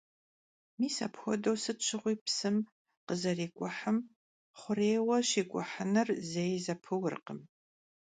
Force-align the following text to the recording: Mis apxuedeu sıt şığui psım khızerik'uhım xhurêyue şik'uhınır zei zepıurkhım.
Mis 0.79 0.97
apxuedeu 1.05 1.55
sıt 1.63 1.79
şığui 1.87 2.15
psım 2.25 2.57
khızerik'uhım 3.05 3.97
xhurêyue 4.59 5.19
şik'uhınır 5.29 6.07
zei 6.31 6.55
zepıurkhım. 6.65 7.39